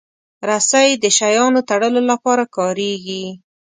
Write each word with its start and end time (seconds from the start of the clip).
رسۍ 0.49 0.89
د 1.03 1.05
شیانو 1.17 1.59
تړلو 1.69 2.01
لپاره 2.11 2.43
کارېږي. 2.55 3.25